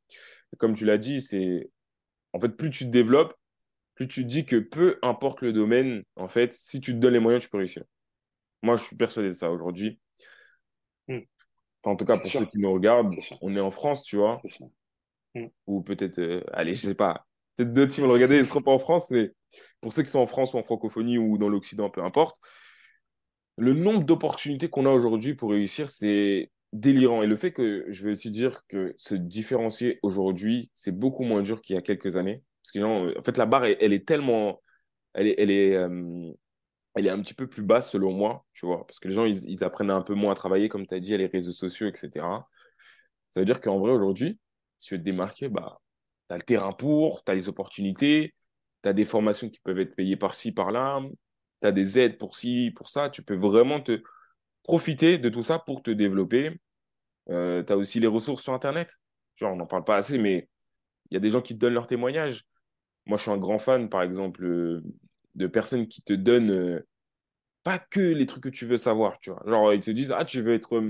[0.58, 1.70] comme tu l'as dit, c'est
[2.32, 3.34] en fait, plus tu te développes,
[3.94, 7.12] plus tu te dis que peu importe le domaine, en fait, si tu te donnes
[7.12, 7.84] les moyens, tu peux réussir.
[8.62, 9.98] Moi, je suis persuadé de ça aujourd'hui.
[11.08, 11.20] Hmm.
[11.82, 14.40] Enfin, en tout cas, pour ceux qui nous regardent, on est en France, tu vois.
[15.34, 15.46] Hmm.
[15.66, 17.26] Ou peut-être, euh, allez, je sais pas.
[17.56, 19.32] Peut-être d'autres qui vont le regarder, ils ne seront pas en France, mais
[19.80, 22.36] pour ceux qui sont en France ou en francophonie ou dans l'Occident, peu importe,
[23.56, 27.22] le nombre d'opportunités qu'on a aujourd'hui pour réussir, c'est délirant.
[27.22, 31.42] Et le fait que je vais aussi dire que se différencier aujourd'hui, c'est beaucoup moins
[31.42, 32.42] dur qu'il y a quelques années.
[32.62, 34.62] Parce que, en fait, la barre, elle, est tellement.
[35.14, 36.32] Elle est, elle est, euh,
[36.94, 39.24] elle est un petit peu plus basse selon moi, tu vois, parce que les gens,
[39.24, 41.86] ils, apprennent un peu moins à travailler, comme tu as dit, à les réseaux sociaux,
[41.86, 42.48] etc.
[43.32, 44.38] Ça veut dire qu'en vrai, aujourd'hui,
[44.78, 45.80] si tu veux te démarquer, bah,
[46.28, 48.34] tu as le terrain pour, tu as les opportunités,
[48.82, 51.00] tu as des formations qui peuvent être payées par-ci, par-là,
[51.62, 54.02] tu as des aides pour ci, pour ça, tu peux vraiment te
[54.70, 56.60] profiter de tout ça pour te développer.
[57.28, 59.00] Euh, tu as aussi les ressources sur Internet.
[59.42, 60.48] On n'en parle pas assez, mais
[61.10, 62.44] il y a des gens qui te donnent leurs témoignages.
[63.04, 64.80] Moi, je suis un grand fan, par exemple, euh,
[65.34, 66.86] de personnes qui te donnent euh,
[67.64, 69.42] pas que les trucs que tu veux savoir, tu vois.
[69.44, 70.80] Genre, ils te disent, ah, tu veux être,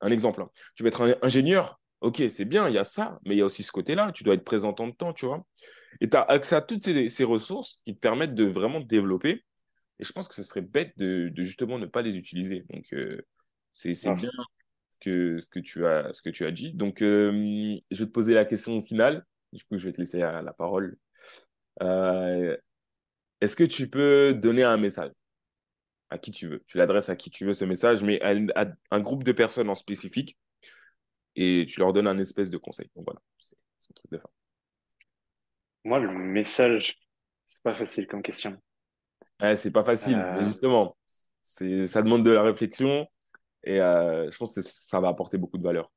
[0.00, 0.50] un exemple, hein.
[0.74, 3.44] tu veux être ingénieur, ok, c'est bien, il y a ça, mais il y a
[3.44, 5.46] aussi ce côté-là, tu dois être présent en temps, tu vois.
[6.00, 9.44] Et tu as accès à toutes ces, ressources qui te permettent de vraiment te développer.
[9.98, 12.64] Et je pense que ce serait bête de, justement ne pas les utiliser.
[12.70, 13.20] Donc, euh,
[13.72, 14.14] c'est ah.
[14.14, 14.30] bien
[14.90, 16.72] ce que, ce, que tu as, ce que tu as dit.
[16.72, 19.24] Donc, je vais te poser la question finale.
[19.52, 20.98] Du coup, je vais te laisser la, parole.
[23.40, 25.12] Est-ce que tu peux donner un message
[26.10, 26.62] à qui tu veux?
[26.66, 29.74] Tu l'adresses à qui tu veux ce message, mais à, un groupe de personnes en
[29.74, 30.36] spécifique
[31.36, 32.90] et tu leur donnes un espèce de conseil.
[32.96, 34.28] Donc voilà, c'est un truc de fin.
[35.84, 36.98] Moi, le message,
[37.46, 38.60] c'est pas facile comme question.
[39.40, 40.44] Ouais, c'est pas facile, mais euh.
[40.44, 40.96] justement,
[41.42, 43.06] c'est, ça demande de la réflexion
[43.64, 45.90] et euh, je pense que ça va apporter beaucoup de valeur.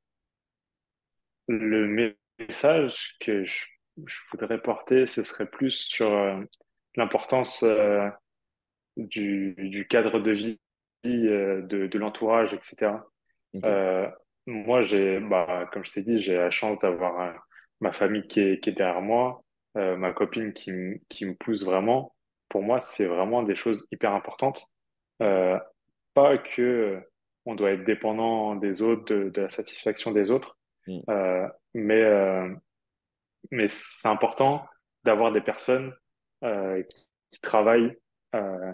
[1.48, 3.66] Le message que je,
[4.30, 6.40] voudrais porter, ce serait plus sur euh,
[6.96, 8.08] l'importance euh,
[8.96, 10.58] du, du, cadre de vie,
[11.04, 12.92] de, de l'entourage, etc.
[14.46, 17.46] Moi, j'ai, bah, comme je t'ai dit, j'ai la chance d'avoir
[17.80, 20.72] ma famille qui est, qui est derrière moi, ma copine qui,
[21.08, 22.11] qui me pousse vraiment.
[22.52, 24.68] Pour moi, c'est vraiment des choses hyper importantes.
[25.18, 27.00] pas que
[27.44, 31.00] on doit être dépendant des autres, de, de la satisfaction des autres, mm.
[31.74, 32.04] mais,
[33.50, 34.64] mais c'est important
[35.04, 35.92] d'avoir des personnes
[36.44, 36.82] euh,
[37.30, 37.96] qui, travaillent,
[38.34, 38.72] euh,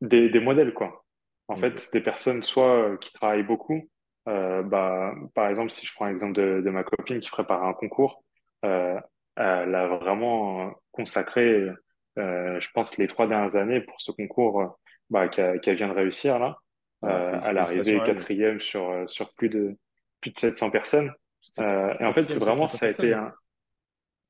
[0.00, 1.04] des, des, modèles, quoi.
[1.48, 3.88] En fait, des personnes soit euh, qui travaillent beaucoup,
[4.26, 8.22] bah, par exemple, si je prends l'exemple de, de, ma copine qui prépare un concours,
[8.62, 9.02] elle
[9.36, 11.68] a vraiment consacré,
[12.16, 14.78] je pense, les trois dernières années pour ce concours
[15.10, 16.56] bah, qu'elle vient de réussir là.
[17.04, 19.76] Euh, elle est arrivée quatrième sur, sur plus de,
[20.20, 21.12] plus de 700 personnes.
[21.58, 23.32] Euh, et en fait, vraiment, ça a été un,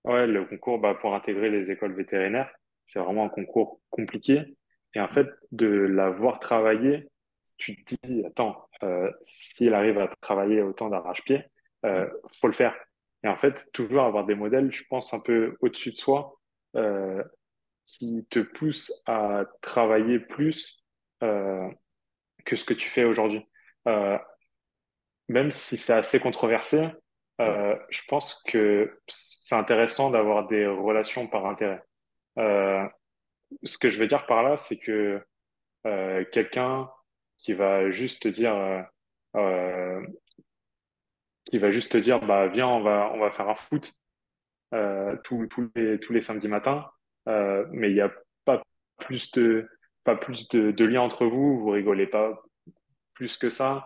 [0.04, 2.50] Ouais, le concours bah, pour intégrer les écoles vétérinaires,
[2.86, 4.56] c'est vraiment un concours compliqué.
[4.94, 7.08] Et en fait, de l'avoir travaillé,
[7.58, 11.44] tu te dis, attends, euh, s'il arrive à travailler autant d'arrache-pied,
[11.84, 12.08] euh,
[12.40, 12.74] faut le faire.
[13.22, 16.34] Et en fait, toujours avoir des modèles, je pense, un peu au-dessus de soi,
[16.76, 17.22] euh,
[17.98, 20.82] qui te poussent à travailler plus
[21.22, 21.68] euh,
[22.44, 23.46] que ce que tu fais aujourd'hui.
[23.88, 24.18] Euh,
[25.28, 26.88] même si c'est assez controversé,
[27.40, 31.82] euh, je pense que c'est intéressant d'avoir des relations par intérêt.
[33.64, 35.22] Ce que je veux dire par là, c'est que
[36.32, 36.88] quelqu'un
[37.38, 38.86] qui va juste te dire,
[41.44, 43.92] qui va juste te dire, bah viens, on va, on va faire un foot
[45.24, 46.90] tous, tous les tous les samedis matins,
[47.72, 48.12] mais il n'y a
[48.44, 48.62] pas
[48.98, 49.68] plus de
[50.04, 52.42] pas plus de, de lien entre vous, vous rigolez pas
[53.14, 53.84] plus que ça.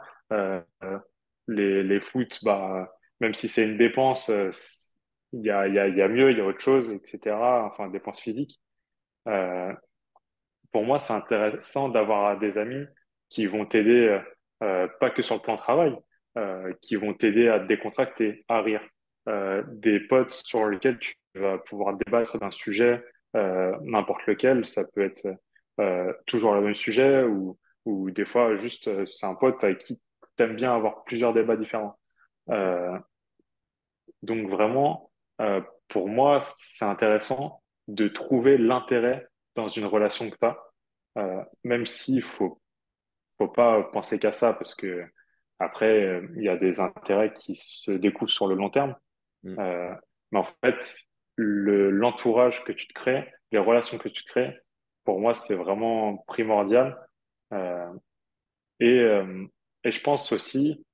[1.48, 2.88] les les foot, bah
[3.20, 4.50] même si c'est une dépense, euh,
[5.32, 7.36] il y a, y, a, y a mieux, il y a autre chose, etc.
[7.66, 8.60] Enfin, dépense physique.
[9.28, 9.72] Euh,
[10.72, 12.84] pour moi, c'est intéressant d'avoir des amis
[13.28, 14.20] qui vont t'aider,
[14.62, 15.96] euh, pas que sur le plan travail,
[16.82, 18.82] qui vont t'aider à te décontracter, à rire.
[19.68, 24.64] des potes sur lesquels tu vas pouvoir débattre d'un sujet, n'importe lequel.
[24.64, 25.26] Ça peut être
[26.26, 30.00] toujours le même sujet ou, ou des fois juste c'est un pote avec qui
[30.36, 31.98] t'aimes bien avoir plusieurs débats différents.
[34.22, 35.10] donc vraiment,
[35.88, 40.58] pour moi, c'est intéressant de trouver l'intérêt dans une relation que tu as,
[41.18, 42.60] euh, même s'il faut,
[43.38, 45.04] faut pas penser qu'à ça parce que
[45.58, 48.96] après, euh, il y a des intérêts qui se découvrent sur le long terme.
[49.44, 49.58] Mm.
[49.58, 49.94] Euh,
[50.32, 50.96] mais en fait,
[51.36, 54.58] le, l'entourage que tu te crées, les relations que tu crées,
[55.04, 56.98] pour moi, c'est vraiment primordial.
[57.52, 57.92] Euh,
[58.80, 59.46] et, euh,
[59.84, 60.84] et je pense aussi,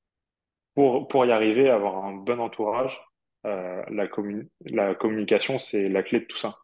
[0.74, 3.00] pour, pour y arriver, avoir un bon entourage,
[3.46, 6.58] euh, la, commun la communication, c'est la clé de tout ça.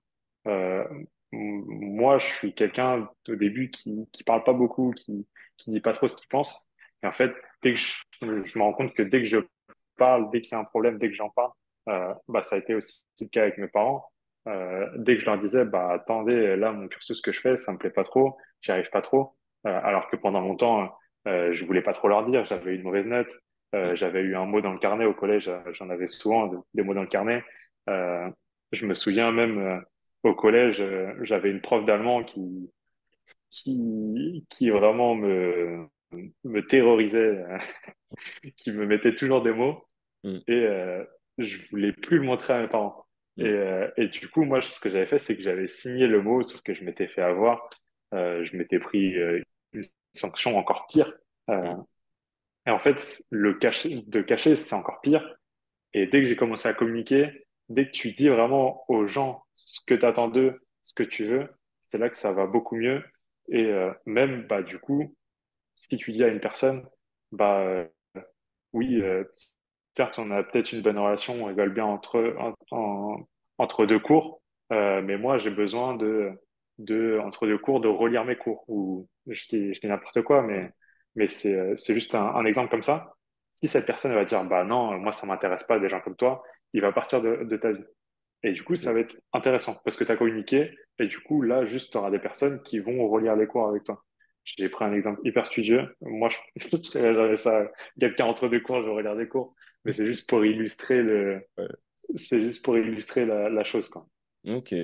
[0.47, 0.85] Euh,
[1.33, 5.93] moi, je suis quelqu'un au début qui qui parle pas beaucoup, qui qui dit pas
[5.93, 6.69] trop ce qu'il pense.
[7.03, 9.39] Et en fait, dès que je, je me rends compte que dès que je
[9.97, 11.51] parle, dès qu'il y a un problème, dès que j'en parle,
[11.89, 14.05] euh, bah ça a été aussi le cas avec mes parents.
[14.49, 17.73] Euh, dès que je leur disais, bah attendez, là mon cursus que je fais, ça
[17.73, 19.37] me plaît pas trop, j'y arrive pas trop.
[19.67, 20.97] Euh, alors que pendant longtemps,
[21.27, 23.33] euh, je voulais pas trop leur dire, j'avais une mauvaise note,
[23.75, 26.95] euh, j'avais eu un mot dans le carnet au collège, j'en avais souvent des mots
[26.95, 27.45] dans le carnet.
[28.73, 29.85] Je me souviens même
[30.23, 30.85] au collège,
[31.23, 32.71] j'avais une prof d'allemand qui,
[33.51, 35.87] qui, qui vraiment me,
[36.45, 37.43] me terrorisait,
[38.57, 39.87] qui me mettait toujours des mots.
[40.25, 40.39] Mm.
[40.49, 41.05] Et euh,
[41.39, 43.07] je voulais plus le montrer à mes parents.
[43.37, 43.43] Mm.
[43.43, 46.23] Et, euh, et du coup, moi, ce que j'avais fait, c'est que j'avais signé le
[46.23, 47.69] mot, sauf que je m'étais fait avoir.
[48.15, 51.13] Euh, je m'étais pris euh, une sanction encore pire.
[51.49, 51.83] Mm.
[52.67, 55.37] Et en fait, le cacher, de cacher, c'est encore pire.
[55.95, 59.81] Et dès que j'ai commencé à communiquer, dès que tu dis vraiment aux gens ce
[59.87, 61.49] que tu attends d'eux, ce que tu veux,
[61.91, 63.03] c'est là que ça va beaucoup mieux.
[63.49, 63.73] Et
[64.07, 65.15] même, bah, du coup,
[65.77, 66.85] si tu dis à une personne,
[67.31, 67.87] bah,
[68.77, 69.25] oui, euh,
[69.97, 72.37] certes, on a peut-être une bonne relation, on rigole bien entre,
[72.71, 73.17] en,
[73.59, 76.33] entre deux cours, mais moi, j'ai besoin de,
[76.79, 78.65] de, entre deux cours, de relire mes cours.
[78.69, 80.71] Ou je dis, je n'importe quoi, mais,
[81.15, 83.15] mais c'est, c'est juste un, exemple comme ça.
[83.57, 86.43] Si cette personne va dire, bah non, moi, ça m'intéresse pas des gens comme toi,
[86.73, 87.85] il va partir de, ta vie.
[88.43, 91.43] Et du coup, ça va être intéressant parce que tu as communiqué et du coup,
[91.43, 94.05] là, juste, tu auras des personnes qui vont relire les cours avec toi.
[94.45, 95.97] J'ai pris un exemple hyper studieux.
[96.03, 96.39] Moi, je,
[96.77, 97.67] je ça,
[97.99, 99.55] quelqu'un entre deux cours, je relire des cours,
[99.87, 101.43] mais c'est juste pour illustrer le,
[102.15, 104.07] c'est juste pour illustrer la, la, chose, quoi.
[104.47, 104.75] Ok.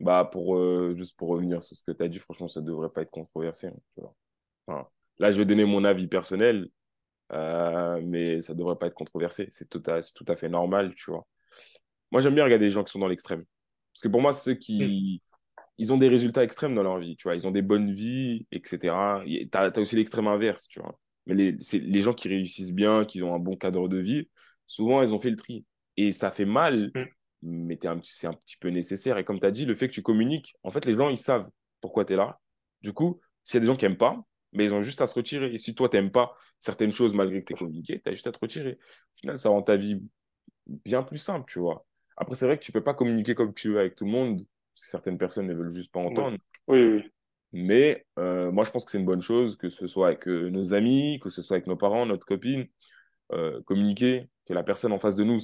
[0.00, 2.90] Bah, pour, euh, juste pour revenir sur ce que tu as dit, franchement, ça devrait
[2.90, 3.68] pas être controversé.
[3.68, 4.14] Hein, tu vois.
[4.66, 4.88] Enfin,
[5.18, 6.68] là, je vais donner mon avis personnel,
[7.32, 9.48] euh, mais ça devrait pas être controversé.
[9.52, 11.26] C'est tout à, tout à fait normal, tu vois.
[12.10, 13.44] Moi, j'aime bien regarder les gens qui sont dans l'extrême.
[13.92, 15.22] Parce que pour moi, ceux qui.
[15.78, 17.34] Ils ont des résultats extrêmes dans leur vie, tu vois.
[17.34, 18.78] Ils ont des bonnes vies, etc.
[19.26, 20.98] Tu as, as, aussi l'extrême inverse, tu vois.
[21.26, 24.28] Mais les, les gens qui réussissent bien, qui ont un bon cadre de vie,
[24.66, 25.64] souvent, ils ont fait le tri.
[25.96, 27.04] Et ça fait mal, mm.
[27.42, 29.18] mais c'est un petit peu nécessaire.
[29.18, 31.18] Et comme tu as dit, le fait que tu communiques, en fait, les gens, ils
[31.18, 31.48] savent
[31.80, 32.40] pourquoi tu es là.
[32.82, 35.06] Du coup, s'il y a des gens qui n'aiment pas, mais ils ont juste à
[35.06, 35.52] se retirer.
[35.52, 38.12] Et si toi, tu n'aimes pas certaines choses malgré que tu es communiqué, tu as
[38.12, 38.78] juste à te retirer.
[39.14, 40.02] Au final, ça rend ta vie
[40.66, 41.86] bien plus simple, tu vois.
[42.16, 44.46] Après, c'est vrai que tu peux pas communiquer comme tu veux avec tout le monde,
[44.74, 46.38] parce que certaines personnes ne veulent juste pas entendre.
[46.68, 47.10] Oui, oui.
[47.56, 50.50] Mais euh, moi, je pense que c'est une bonne chose, que ce soit avec euh,
[50.50, 52.66] nos amis, que ce soit avec nos parents, notre copine,
[53.32, 55.40] euh, communiquer, que la personne en face de nous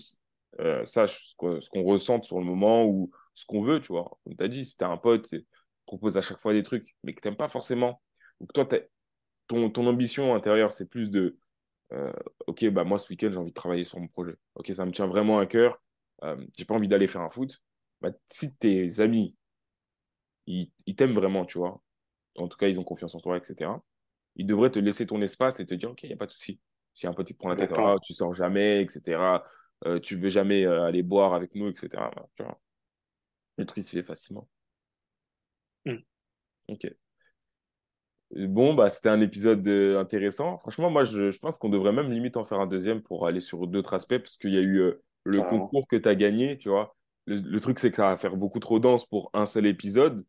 [0.85, 4.18] sache ce qu'on qu ressent sur le moment ou ce qu'on veut, tu vois.
[4.25, 5.46] Comme tu as dit, si tu un pote, tu
[5.87, 8.03] proposes à chaque fois des trucs, mais que tu pas forcément,
[8.40, 8.68] ou que toi,
[9.46, 11.38] ton, ton ambition intérieure, c'est plus de
[12.46, 14.37] ok, bah moi ce week-end j'ai envie de travailler sur mon projet.
[14.55, 15.83] Ok, ça me tient vraiment à cœur.
[16.57, 17.62] J'ai pas envie d'aller faire un foot.
[18.03, 19.35] Bah, si tes amis
[20.46, 21.81] ils t'aiment vraiment, tu vois,
[22.37, 23.71] en tout cas ils ont confiance en toi, etc.
[24.37, 26.31] Ils devraient te laisser ton espace et te dire ok, il y a pas de
[26.31, 26.61] souci.
[26.95, 29.42] Si un petit te prend la tête, ah, tu sors jamais, etc.
[29.87, 31.88] Euh, tu veux jamais euh, aller boire avec nous, etc.
[32.14, 32.61] Bah, tu vois,
[33.59, 34.49] le tri se fait facilement.
[35.87, 35.97] Mm.
[36.68, 36.87] Ok.
[38.35, 40.59] Bon, bah, c'était un épisode euh, intéressant.
[40.59, 43.40] Franchement, moi, je, je pense qu'on devrait même limite en faire un deuxième pour aller
[43.40, 46.57] sur d'autres aspects, parce qu'il y a eu euh, le concours que tu as gagné,
[46.57, 46.97] tu vois.
[47.27, 50.25] Le, le truc, c'est que ça va faire beaucoup trop dense pour un seul épisode.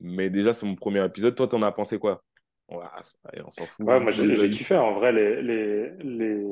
[0.00, 1.34] Mais déjà, c'est mon premier épisode.
[1.34, 2.22] Toi, t'en as pensé quoi?
[2.68, 2.84] Ouais,
[3.44, 3.86] On s'en fout.
[3.86, 4.76] Ouais, moi, j'ai kiffé.
[4.76, 6.44] En vrai, les, les, les,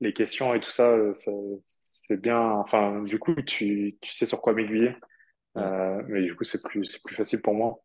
[0.00, 1.30] les questions et tout ça, ça
[1.64, 2.40] c'est bien.
[2.40, 4.94] Enfin, du coup, tu, tu sais sur quoi m'aiguiller.
[5.56, 7.80] Euh, mais du coup, c'est plus, plus facile pour moi.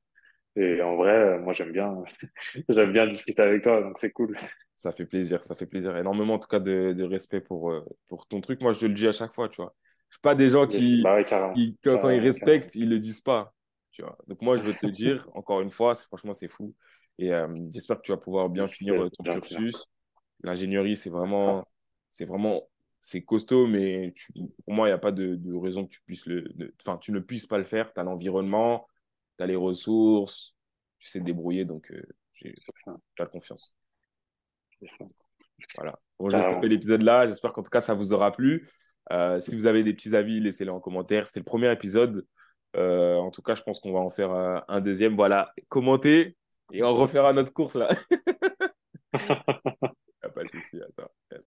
[0.56, 1.96] Et en vrai, moi, j'aime bien,
[2.70, 4.36] j'aime bien discuter avec toi, donc c'est cool.
[4.76, 5.96] Ça fait plaisir, ça fait plaisir.
[5.98, 8.62] Énormément, en tout cas, de, de respect pour, euh, pour ton truc.
[8.62, 9.76] Moi, je le dis à chaque fois, tu vois.
[10.10, 13.00] Je suis pas des gens qui, bah ouais, qui quand, quand, ils respectent, ils le
[13.00, 13.54] disent pas,
[14.00, 14.18] tu vois.
[14.28, 16.74] Donc, moi, je veux te dire, encore une fois, franchement, c'est fou.
[17.18, 19.86] Et euh, j'espère que tu vas pouvoir bien finir ton bien cursus.
[20.42, 21.68] L'ingénierie, c'est vraiment,
[22.10, 22.70] c'est vraiment,
[23.02, 24.14] c'est costaud, mais
[24.64, 26.46] pour moi, il n'y a pas de, de, raison que tu puisses le,
[26.82, 27.94] enfin, tu ne puisses pas le faire.
[27.94, 28.88] Tu as l'environnement,
[29.38, 30.56] tu as les ressources,
[30.98, 32.02] tu sais te débrouiller, donc euh,
[32.36, 32.56] j'ai
[33.18, 33.76] la confiance.
[35.76, 36.00] Voilà.
[36.18, 37.28] Bon, je vais stopper l'épisode là.
[37.28, 38.70] J'espère qu'en tout cas, ça vous aura plu.
[39.12, 41.26] Euh, si vous avez des petits avis, laissez-les en commentaire.
[41.26, 42.26] C'était le premier épisode.
[42.76, 45.16] Euh, en tout cas, je pense qu'on va en faire un, deuxième.
[45.16, 46.36] Voilà, commentez
[46.72, 47.90] et on refera notre course là.
[49.14, 51.12] pas de souci, attends.